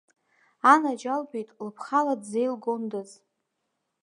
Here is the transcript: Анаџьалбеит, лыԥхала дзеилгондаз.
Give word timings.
Анаџьалбеит, 0.73 1.49
лыԥхала 1.65 2.13
дзеилгондаз. 2.21 3.09